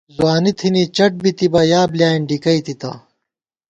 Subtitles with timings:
[0.15, 2.91] ځوانی تھنی چَٹ بِتِبہ، یا بۡلیائېن ڈِکَئیتِتہ